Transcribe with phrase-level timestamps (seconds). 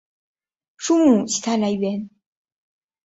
[0.77, 2.09] 书目其它来源